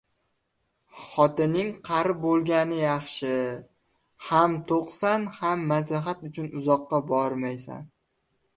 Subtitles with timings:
[1.09, 3.29] •Xotining qari bo‘lgani yaxshi:
[4.29, 7.89] ham to‘qsan, ham maslahat uchun uzoqqa bormaysan.